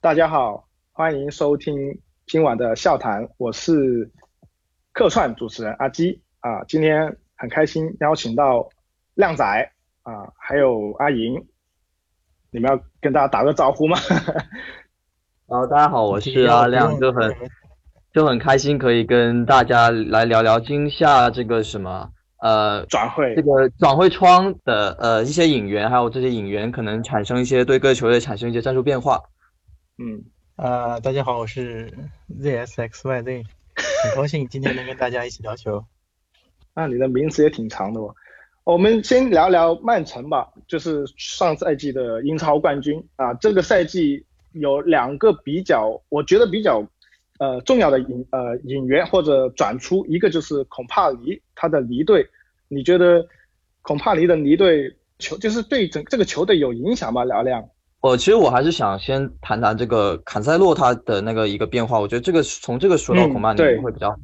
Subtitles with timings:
[0.00, 1.74] 大家好，欢迎收听
[2.28, 4.08] 今晚的笑谈，我是
[4.92, 8.68] 客串主持人阿基啊，今天很开心邀请到
[9.16, 9.44] 靓仔
[10.04, 11.44] 啊，还有阿莹，
[12.52, 13.96] 你们要跟大家打个招呼吗？
[15.48, 17.34] 好， 大家好，我是阿亮，就很
[18.12, 22.08] 就很开心可以跟大家来聊聊今夏这个什么
[22.40, 29.20] 呃转会这个转会窗的呃一些引援，还有这些引援可能产生一些对各球队产生一些战术变化。
[30.00, 30.24] 嗯，
[30.54, 31.92] 呃，大家好，我是
[32.40, 33.44] ZSXYZ，
[34.04, 35.84] 很高兴今天能跟大家一起聊球。
[36.72, 38.14] 那你的名字也挺长的哦。
[38.62, 44.24] 我们先聊聊曼城吧，就是上赛季的英超冠军啊，这个赛季。
[44.52, 46.82] 有两个比较，我觉得比较，
[47.38, 52.26] 呃，重要的引呃引援或者转出，一个就是孔帕尼他的离队，
[52.66, 53.28] 你觉得
[53.82, 57.24] 孔帕尼的离队球就是对整这个球队有影响吗？
[57.24, 57.68] 聊聊。
[58.00, 64.16] 我其实我还是想先谈谈这个坎塞洛他的那个一个变化，我觉得这个从这个说到孔帕尼会比较好，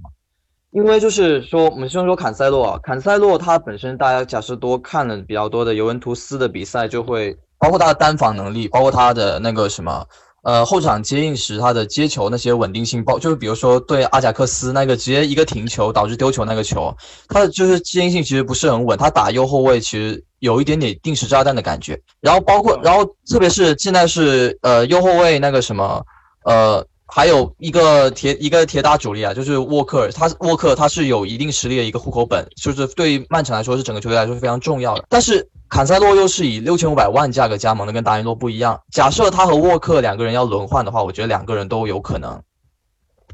[0.70, 7.36] 因为就是说我们先说坎塞洛啊，坎塞洛他本身大家假设多看了比较多的尤文图斯的比赛就会。
[7.56, 10.06] 包括他的单防能力，包括他的那个什么，
[10.44, 16.94] 呃，后场接应时他的接球那些稳定性，包就是比如说对阿贾克斯那个直接一个停球导致丢球那个球，
[17.28, 21.98] 他的就是接应性其实不是很稳，他打右后卫其实有一点点定时炸弹的感觉。
[22.20, 26.04] 然后包括，然后特别是现在是呃右后卫那个什么，
[26.44, 26.86] 呃。
[27.16, 35.04] 还有一个铁一个铁打主力啊，就是沃克，他沃克他是有一定实力的一个户口本，就是对曼城来说是整个球队来说是非常重要的。
[35.08, 38.80] 但是坎塞洛又是以六千五百万价格加盟的，跟达尼洛不一样。
[38.90, 42.42] 假设他和沃克两个人要轮换的话，我觉得两个人都有可能，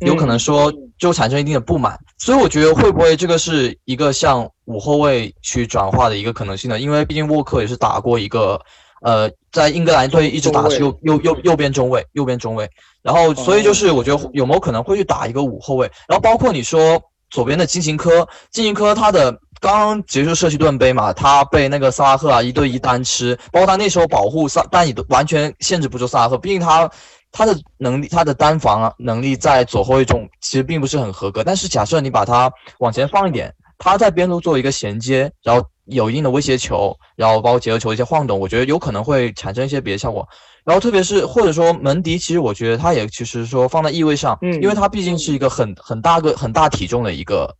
[0.00, 1.98] 有可能说就产生一定的不满。
[2.18, 6.78] 所以我觉得会不会这个是一个向五后卫去转化的一个可能性呢？
[6.78, 8.60] 因为毕竟沃克也是打过一个。
[9.00, 12.68] 呃，在英格兰队一直打是右右右右边中卫，右边中卫。
[13.02, 15.90] 然后，所以就是我觉得有没有可能会去打一个五后卫？
[16.06, 26.90] 然后包括你说左边的金琴科，金琴科他的刚刚结束社区盾杯嘛，他被那个萨拉赫啊一对一单吃，包括他那时候保护萨，但也完全限制不住萨拉赫，毕竟他
[27.32, 31.42] 他的能力，他的单防啊能力在左后卫中其实并不是很合格。
[31.42, 35.66] 但是假设你把他往前放一点，他在边路做一个衔接，然后。
[35.86, 40.28] 有一定的威胁球，然后包括结合球一些晃动，我觉得有可能会产生一些别的效果。
[40.62, 47.56] 然后特别是或者说门迪，其实我觉得他也其实说放在翼位上，嗯，因为他毕竟是一个很很大个很大体重的一个。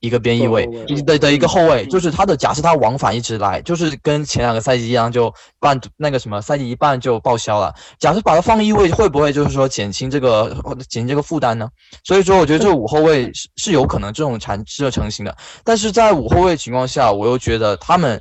[0.00, 0.64] 一个边翼位
[1.04, 7.74] 的的一个后卫，就是他的假设他往返一直来，就是跟前两个赛季一样，就半那个什么赛季一半就报销了。
[7.98, 10.56] 假设把他放翼位，会不会就是说减轻这个
[10.88, 11.68] 减轻这个负担呢？
[12.04, 15.36] 所以说，我觉得这五后卫是是有可能这种产这成型的。
[15.64, 18.20] 但是在五后卫情况下，我又觉得他们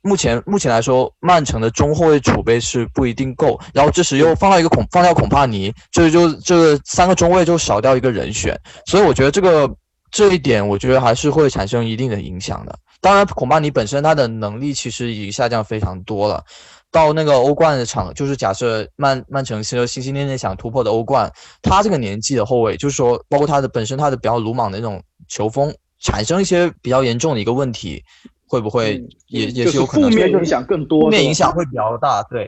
[0.00, 3.60] 目前目前来说，曼城的中后卫储备是不一定够。
[3.74, 8.58] 然后这时又放到一个孔放掉孔帕尼，这就这三个中卫就少掉一个人选。
[8.86, 9.70] 所以我觉得这个。
[10.12, 12.78] 这一点我觉得还是会产生一定的影响的。
[13.00, 16.44] 当然，恐怕你本身他的能力其实已经下降非常多了。
[16.92, 28.04] 到那个欧冠的场，就是假设曼曼城现在心心念念想突破的欧冠，他这个年纪的后卫，就是说，包括他的本身他的比较鲁莽的那种球风，产生一些比较严重的一个问题，
[28.46, 32.44] 会不会也也是有可能负面影响更多，负面影响会比较大，对，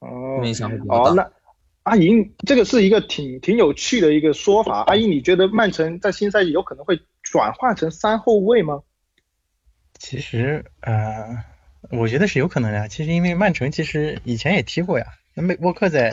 [0.00, 0.06] 哦，
[0.36, 1.26] 负面影响会比较大。
[1.86, 4.82] 阿银，这个是一个挺挺有趣的一个说法。
[4.88, 8.82] 阿莹，你觉得曼城在新赛季有可能会转换成三后卫吗？
[9.96, 11.44] 其实，呃，
[11.92, 12.88] 我觉得是有可能的。
[12.88, 16.10] 其实，因为曼城其实以前也踢过呀，那么沃克在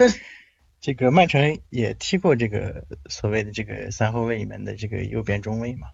[0.79, 5.87] 这个曼城也踢过这个所谓的这个三后卫里面的这个右边中卫嘛。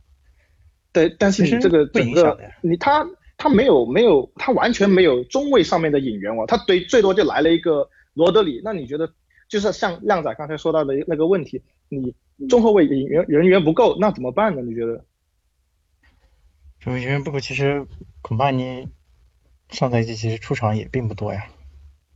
[0.91, 3.07] 对，但是你这个整个你他
[3.37, 8.59] 他没有没有他完全没有中卫上面的引援哦，他对最多就来了一个罗德里。
[8.61, 9.09] 那你觉得？
[9.49, 12.15] 就是像靓仔刚才说到的那个问题，你
[12.47, 14.61] 中后卫人员人员不够，那怎么办呢？
[14.61, 15.03] 你觉得？
[16.79, 17.85] 人员不够，其实
[18.21, 18.87] 恐怕你
[19.69, 21.47] 上赛季其实出场也并不多呀，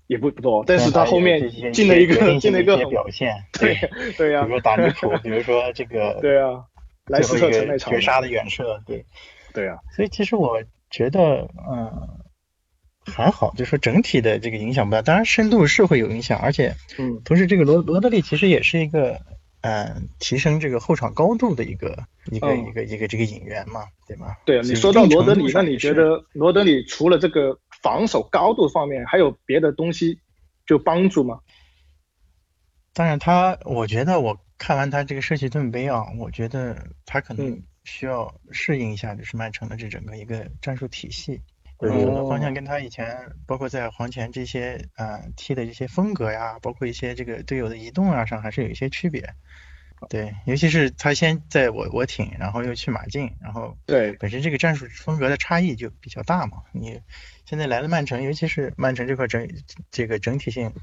[0.08, 3.76] 也不不多，但是他后面进了一个进了一个表现，对
[4.16, 6.64] 对呀，比如说打利物，比如说这个 对啊，
[7.08, 9.06] 莱斯特城那场绝杀的远射，对
[9.54, 12.23] 对啊，所以其实我觉得，嗯。
[13.06, 19.22] 还好，就说整体的这个影响不大，当然深度是会有影响，而且，嗯，同时这个罗罗德里其实也是一个，
[19.62, 24.36] 嗯，提升这个后场高度的一个一个一个一个这个引援嘛，对吗？
[24.46, 30.20] 对，你说到罗德里，那你觉得罗德里除了这个防守高度方面，还有别的东西
[30.66, 31.40] 就帮助吗？
[32.94, 41.42] 当然，他我觉得我看完他这个社区盾杯啊，我觉得他可能需要适应一下，就是曼城的这整个一个战术体系。
[41.84, 49.34] 对，有的方向跟他以前包括在黄前这些啊踢的一些风格呀，包括一些这个队友的移动啊上还是有一些区别。
[50.10, 56.64] 对，尤其是他先在我我挺，然后又去马竞，然后对本身这个战术风格的差异就比较大嘛。
[56.74, 57.00] 你
[57.46, 59.48] 现在来了曼城，尤其是曼城这块整
[59.92, 60.74] 这个整体性，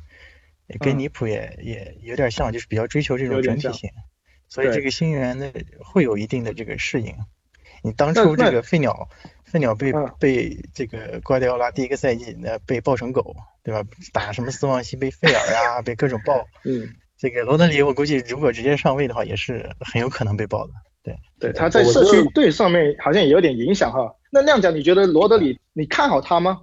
[0.78, 3.90] 跟尼普也也有点像，就是比较追求这种整体性，
[4.48, 7.14] 所以这个新援的会有一定的这个适应。
[7.82, 9.10] 你当初这个飞鸟
[9.50, 13.82] 飞鸟被被这个瓜迪奥拉第一个赛季那被抱成狗，对吧？
[14.12, 16.46] 打什么斯旺西被费尔呀，被各种抱。
[16.64, 16.88] 嗯。
[17.18, 20.72] 这个罗德里，我估计如果直接上位的话，也是很有可能被爆的。
[21.02, 24.10] 对，对，他在社区队上面好像也有点影响哈。
[24.30, 26.62] 那亮讲，你觉得罗德里，你看好他吗？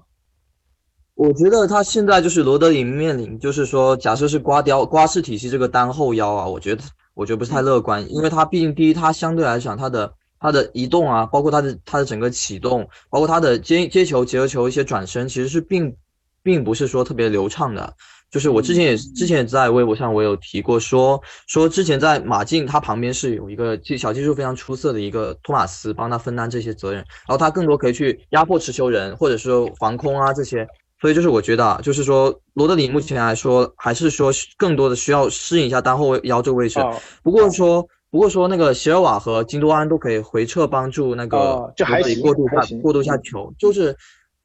[1.13, 15.95] 我觉得他现在就是罗德里面临，就是说，假设是瓜雕瓜式体系这个单后腰啊，我觉得我觉得不是太乐观，因为他毕竟第一，他相对来讲他的他的移动啊，包括他的他的整个启动，包括他的接接球、结合球一些转身，其实是并
[16.43, 17.93] 并不是说特别流畅的。
[18.29, 30.67] 就是我之前也之前也在微博上我有提过，说说之前在马竞他旁边是有一个技小技术非常出色的一个托马斯帮他分担这些责任，然后他更多可以去压迫持球人或者说防空啊这些，
[30.99, 36.81] 所以就是我觉得啊，就是说罗德里目前来说还是说更多的需要适应一下单后腰这个位置，
[37.23, 43.95] 不过说不过说那个席尔瓦和金多安都可以回撤帮助那个还可以过渡下过渡下球，就是。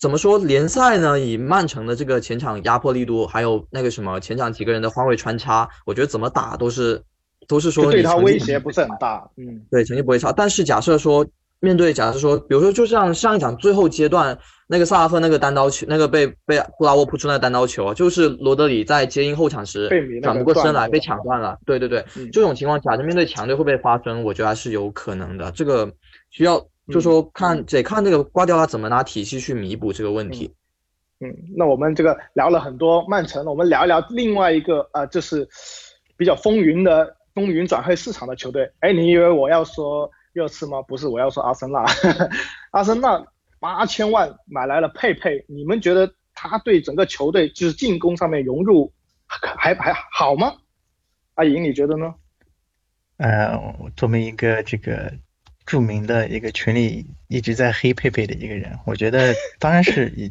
[0.00, 1.20] 怎么说联赛呢？
[1.20, 7.00] 以曼城的这个前场压迫力度，还有那个什么前场几个人的换位穿插，我觉得怎么打都是
[7.46, 9.30] 都是说对他威胁不是很大。
[9.36, 10.32] 嗯，对，成绩不会差。
[10.32, 11.24] 但是假设说
[11.60, 14.36] 面对假设说，比如说就像上一场最后阶段
[14.72, 19.88] 那个萨拉赫那个单刀球，那个被被布拉沃扑出那个单刀球，就是罗德里在接应后场时
[20.22, 21.58] 转不过身来被抢断了。
[21.66, 24.24] 对对对，这种情况假设面对强队会不会发生？
[24.24, 25.52] 我觉得还是有可能的。
[25.52, 25.92] 这个
[26.30, 26.66] 需要。
[26.88, 30.52] 就说看得看这个瓜迪奥拉怎么拿体系去弥补这个问题。
[31.20, 35.48] 嗯，那我们这个聊了很多曼城，我们聊一聊另外一个啊，就是
[36.16, 38.68] 比较风云的风云转会市场的球队。
[38.80, 40.82] 哎，你以为我要说热刺吗？
[40.82, 41.84] 不是，我要说阿森纳。
[42.72, 43.24] 阿森纳
[43.62, 48.92] 八千万买来了佩佩，你们觉得他对整个球队就是进攻上面融入
[49.28, 50.56] 还还好吗？
[51.34, 52.14] 阿莹，你觉得呢？
[53.18, 53.56] 呃，
[53.96, 55.14] 作为一个这个。
[55.64, 60.28] 著名的一个群里一直在黑佩佩的一个人，我觉得当然是以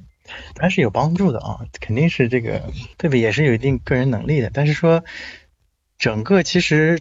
[0.53, 2.61] 当然是有帮助的啊，肯定是这个
[2.97, 5.05] 佩佩也是有一定个人能力的，但是说
[5.97, 6.99] 整个其实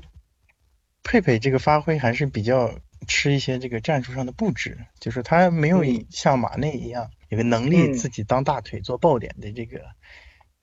[1.02, 2.72] 佩佩这个发挥还是比较
[3.06, 9.80] 吃一些这个战术上的布置，就是他没有像马内一样有个能力自己当大腿做爆点的这个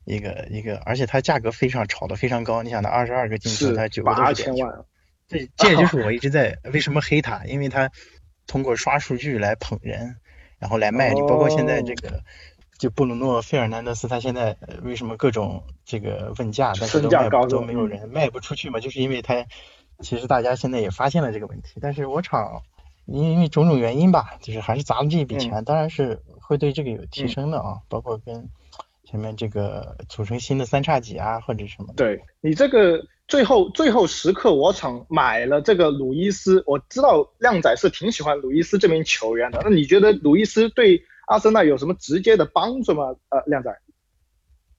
[0.05, 4.85] 一个一个，而且他价格非常炒得非常高，你想他二十二个进球，他九个都是千万。
[5.27, 7.91] 这这也就是 我一直在为什么黑他，因为他
[8.45, 10.15] 通过刷数据来捧人，
[10.57, 12.23] 然后来卖你，包括现在这个
[12.77, 19.45] 就布鲁诺费尔南德斯，他现在为什么各种这个问价，但是都卖都没有人卖不出去嘛，就是因为他
[19.99, 22.61] 其实大家现在也发现了这个问题，但是我厂
[23.05, 28.49] 因因为种种原因吧，就是还是砸了这一笔钱，当然是会对这个有提升的啊，包括跟
[29.03, 33.05] 前面这个组成新的三叉戟啊或者什么，对你这个。
[33.27, 36.63] 最后最后时刻，我厂买了这个鲁伊斯。
[36.65, 39.59] 我知道靓仔是挺喜欢鲁伊斯这名球员的。
[39.65, 43.13] 那你觉得鲁伊斯对阿森纳有什么直接的帮助吗？
[43.27, 43.69] 呃，靓仔。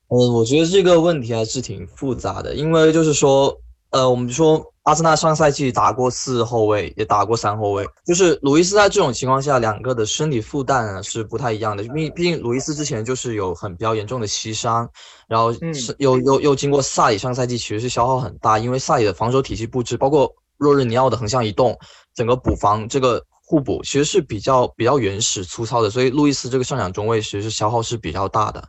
[0.09, 4.73] 嗯，我觉得这个问题还是挺复杂的，因为就是说，呃，我们说。
[4.85, 7.87] 阿森纳上赛季打过四后卫，也打过三后卫。
[8.07, 11.83] 就是鲁伊斯在这种情况下，两个的身体负担是不太一样的。
[11.93, 14.89] 毕毕竟鲁伊斯之前就是有很比较严重的膝伤，
[15.29, 21.79] 然后是又又又经过萨里上赛季其实是消耗很大，因为萨里的防守体系布置，包括若日尼奥的横向移动，
[22.15, 28.67] 整个补防这个互补其实是比较比较原始粗糙的，所以路易斯这个上场中卫其实是消耗是比较大的。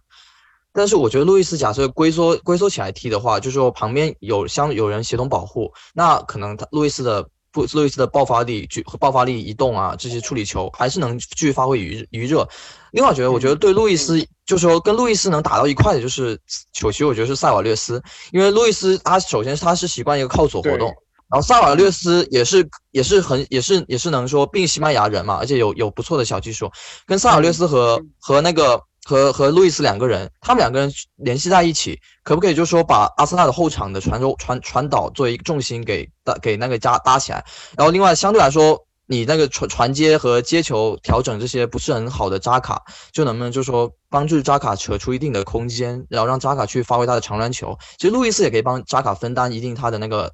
[0.72, 12.48] 但是我觉得路易斯假设龟缩龟缩起来踢的话，就是说旁边有相有人协同保护，那可能他路易斯的不路易斯的爆发力、和爆发力、移动啊这些处理球还是能继续发挥余余热。
[12.92, 16.40] 另外，我觉得我觉得对路易斯，就是说跟路易斯能打到一块的，就是
[16.72, 20.88] 球其实我觉得是塞瓦略斯，因为路易斯他首先他是习惯一个靠左活动，
[21.30, 26.72] 然后萨瓦略斯也是也是很也是也是能说并西班牙人嘛，而且有有不错的小技术，
[27.08, 28.80] 跟萨瓦略斯和和那个。
[29.10, 37.44] 和和路易斯两个人，他们两个人联系在一起，可不可以就是说把阿森纳的后场的传中传传导作为一个重心给搭给那个加搭起来？
[37.76, 47.76] 然后另外相对来说，你那个传传接和接球调整这些不是很好的扎卡，就能不能就是说帮助扎卡扯出一定的空间，然后让扎卡去发挥他的长传球？
[47.98, 50.32] 其实路易斯也可以帮扎卡分担一定他的那个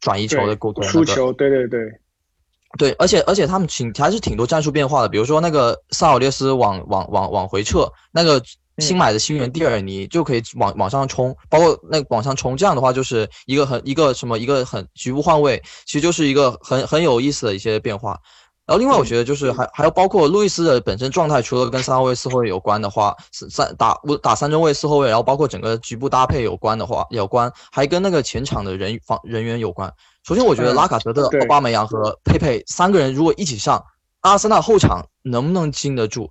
[0.00, 0.90] 转移球的过程。
[0.90, 1.80] 出球，对对对。
[2.76, 8.42] 对，而且而且他们挺还是挺多战术变化的，比如说那个萨尔列斯往往往往回撤，那个
[8.78, 18.20] 新买的新援蒂尔尼就可以往往上冲，包括那往上冲，这样的话就是一个很一个什么一个很局部换位，其实就是一个很很有意思的一些变化。
[18.66, 29.92] 然后另外我觉得就是还还有包括路易斯的本身状态，除了跟三号位四后卫有关的话，三打打三中卫四后卫，然后包括整个局部搭配有关的话有关，还跟那个前场的人防人员有关。
[30.26, 33.84] 首先，我觉得拉卡泽特、奥巴梅扬和佩佩三个人如果一起上，
[34.22, 36.28] 阿森纳后场能不能经得住？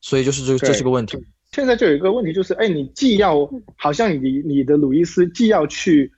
[0.00, 1.16] 所以就是这这是个问题。
[1.52, 6.10] 现在就有一个问题，就是哎，你既要好像你你的鲁伊斯既要去，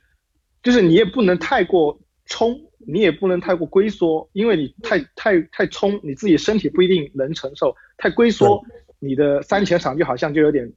[0.63, 8.59] 就是你也不能太过冲，你也不能太过龟缩，因为你太太太冲，你自己身体不一定能承受；太龟缩，
[8.97, 10.73] 你的三前场就好像就有点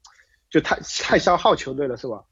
[0.51, 2.23] 就太太消耗球队了，是吧？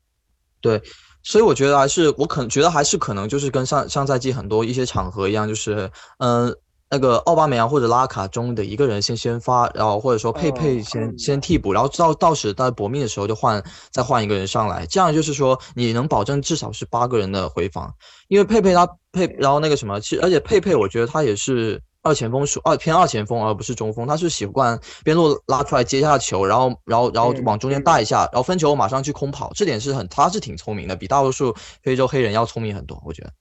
[0.61, 0.83] 对。
[1.25, 6.55] 所以我觉得还是我可能觉得还是可能就是跟上上赛季很多一些场合一样，就是嗯
[6.91, 17.93] 那个奥巴梅扬或者拉卡中的一个人先先发，然后或者说佩佩先先替补，然后到到时在搏命的时候就换再换一个人上来，这样就是说你能保证至少是八个人的回防，
[18.29, 21.83] 因为佩佩他佩然后那个什么，其实而且佩佩我觉得他也是。
[22.05, 24.07] 二前锋属二偏二前锋，而不是中锋。
[24.07, 29.51] 他是习惯边路拉出来接一下球，然后然后然后往中间带一下，然后分球马上去空跑。
[29.55, 33.03] 这点是很，他是挺聪明的，比大多数非洲黑人要聪明很多。
[33.07, 33.33] 我觉得。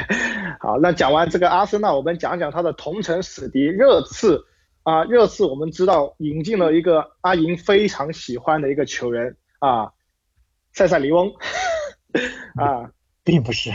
[0.58, 4.42] 好，那讲完这个阿森纳，我们讲讲他的同城死敌热刺
[4.82, 5.04] 啊。
[5.04, 9.92] 热刺我们知道引进了一个阿银非常喜欢的一个球员啊，
[10.72, 11.30] 塞塞里翁
[12.56, 12.90] 啊，
[13.30, 13.72] 并不是。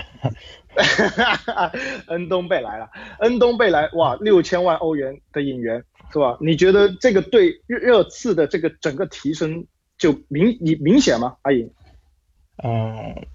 [2.08, 6.38] 恩东贝莱了，恩东贝莱哇，六千万欧元的引援是吧？
[6.42, 9.66] 你觉得这个对热热刺的这个整个提升
[9.98, 11.38] 就明明明显吗？
[11.44, 11.72] 阿颖？
[12.58, 13.26] 嗯，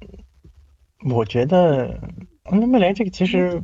[1.10, 1.98] 我觉得
[2.44, 3.62] 恩东贝莱这个其实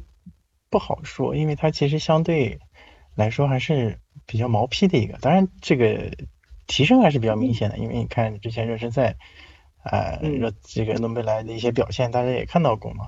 [0.71, 2.59] 不好说，因为他其实相对
[3.15, 6.13] 来说还是比较毛坯的一个，当然这个
[6.67, 9.17] 提升还是比较明显的，因为你看之前热身赛，
[9.91, 13.07] 呃，热这个恩东贝莱的一些表现，大家也看到过嘛。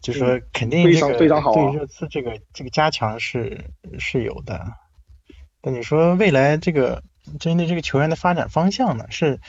[0.00, 4.74] 就说肯定这个对热刺这个这个加强是是有的，
[5.62, 7.02] 那你说未来这个
[7.40, 9.06] 针对这个球员的发展方向呢？
[9.10, 9.40] 是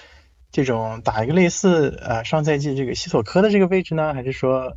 [0.51, 4.75] 这种打一个类似呃上赛季这个西索科的这个位置呢，还是说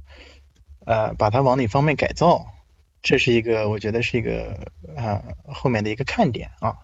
[0.85, 2.47] 呃把它往哪方面改造？
[3.01, 4.59] 这是一个我觉得是一个
[4.95, 6.77] 啊后面的一个看点啊。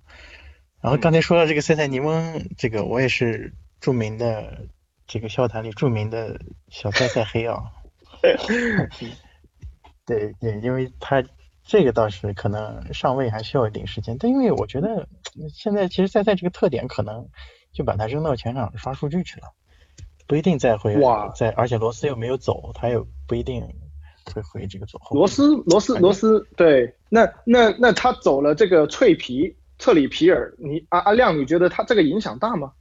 [0.80, 4.66] 然后刚才说到这个塞塞尼翁，这个我也是著名的
[5.06, 7.62] 这个笑坛里著名的小塞塞黑啊。
[10.04, 11.22] 对对，因为他
[11.62, 15.06] 这个倒是可能上位还需要一点时间，但因为我觉得
[15.52, 17.28] 现在其实塞塞这个特点可能
[17.72, 19.52] 就把他扔到前场刷数据去了，
[20.26, 23.62] 不一定再回哇，在而且罗斯又没有走，他又不一定
[24.34, 25.14] 会回这个左后。
[25.14, 32.72] 罗斯罗斯罗斯，对，那那那他走了这个脆皮特里皮尔，你阿阿亮，你觉得他这个影响大吗？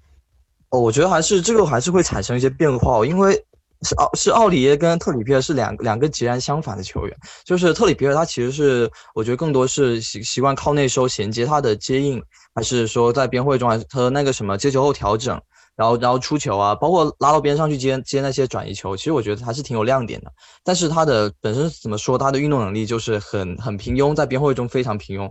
[0.69, 3.43] 哦，我觉得还是这个还是会产生一些变化，哦因为。
[3.83, 12.19] 是奥是奥里耶跟特里皮尔是两两个截然相反的球员，就是特里皮尔他其实是我觉得更多是习习惯靠内收衔接他的接应，
[12.55, 15.39] 还是说在边会中还是他那个什么接球后调整，
[15.75, 20.31] 然后然后出球啊，包括拉到边上去接接那些转移球，其实我觉得还是挺有亮点的。
[20.63, 25.29] 但是他的本身怎么说，他的运动能力就是很很平庸，在边会中非常平庸，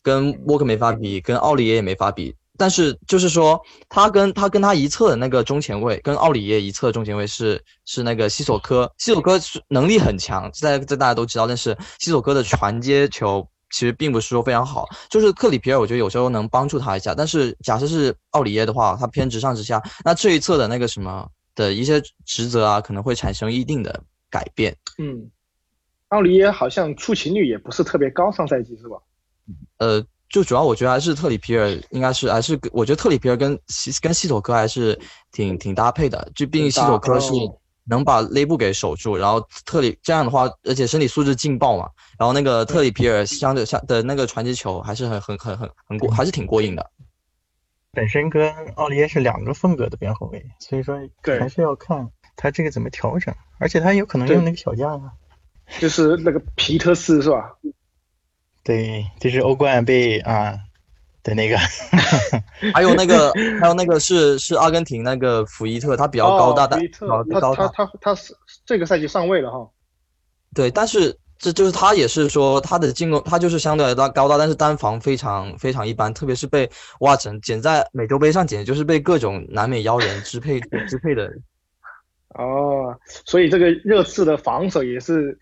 [0.00, 2.36] 跟沃克没法比，跟奥里耶也没法比。
[2.60, 11.46] 但是就是说，他跟他跟他一侧的那个中前卫，跟奥里耶一侧中前卫是是那个西索科，西索科是能力很强，在这大家都知道。
[11.46, 17.14] 但是西索科的传接球其实并不是说非常好，就是克里皮尔，我觉得有时候能帮助他一下。
[17.14, 24.76] 但是假设是奥里耶的话，他偏直上直下，那这一侧的那个什么的一些职责啊，可能会产生一定的改变。
[24.98, 25.30] 嗯，
[26.08, 28.98] 奥里耶好像出勤率也不是特别高，上赛季是吧？
[29.78, 30.04] 呃。
[30.30, 34.98] 就主要我觉得还是特里皮尔应该是还是我觉得特里皮尔跟西跟西索科还是
[35.32, 37.32] 挺挺搭配的，就毕竟西索科是
[37.84, 46.90] 能把勒布给守住，然后特里这样的话，而且身体素质劲爆嘛，然后那个特里皮尔相对相的那个传接球还是很很很很很过，还是挺过硬的。
[47.92, 55.10] 本身跟奥利耶是两个风格的边后卫，所以说还是要看他这个怎么调整，而且他有可能用那个小将啊，
[55.80, 57.56] 就是那个皮特斯是吧？
[58.62, 60.54] 对，就是欧冠被啊
[61.22, 61.56] 的那个，
[62.74, 68.34] 还有那个，还有那个是是阿根廷那个福伊特，他比较高大，福伊特，他他他他是
[68.66, 69.66] 这个赛季上位了哈。
[70.54, 81.30] 对，但是这就是他也是说他的进攻，他就是相对来说高大，但是单防非常非常一般，特别是被哇整简在美洲杯上简直就是被各种南美妖人支配支配的。
[82.34, 85.38] 哦，所以这个热刺的防守也是。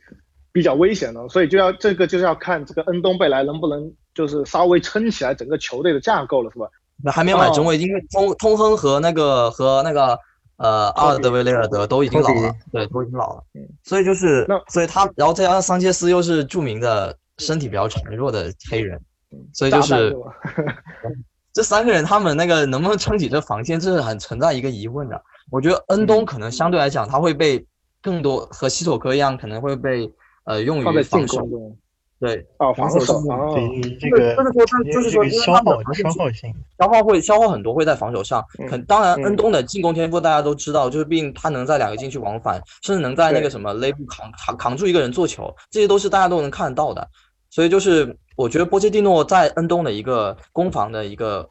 [0.58, 6.66] 比较危险的，所以就要这个就是要看这个恩东贝莱能不能就是稍微撑起来整个球队的架构了，是吧？
[7.04, 10.18] 那还没买中卫，因为通通亨和那个和那个
[10.56, 13.44] 呃阿尔德维雷尔德都已经老了，对，都已经老了，
[13.84, 19.00] 所以就是那所以他然后再加上桑切斯又是著名的身体比较孱弱的黑人，
[19.54, 20.12] 所以就是
[21.54, 25.22] 这三个人他们那个能不能撑起这防线，这是很存在一个疑问的。
[25.50, 27.64] 我觉得恩东可能相对来讲他会被
[28.02, 30.12] 更多和西索科一样可能会被
[30.48, 31.46] 呃用于防守。
[32.20, 33.14] 对，哦，防守上，
[34.00, 38.44] 这个就是说，就是说，因为他的消耗性，消耗会消耗很多，会在防守上。
[38.68, 47.08] 肯当然，恩东的进攻天赋大家都知道，就是毕竟他能在两个禁区往返，甚至能在那个什么勒布扛扛扛住一个人做球，这些都是大家都能看得到的。
[47.50, 51.48] 所以就是我觉得波切蒂诺在恩东的一个攻防的一个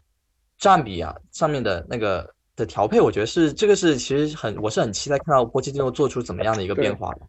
[0.59, 7.21] 占比啊上面的那个的调配，我觉得是这个是其实很我是很期待看到波切蒂诺做出怎么样的一个变化的。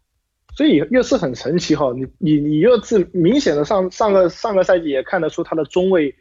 [0.59, 6.13] 所以又是很神奇哈，你你你又是明显的上上个上个赛季也看得出他的中卫，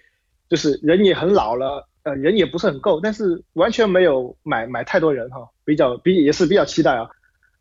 [0.48, 7.10] 就是人也很老了，呃人也不是很够，但是完全没有买买太多人哈，比较比也是比较期待啊。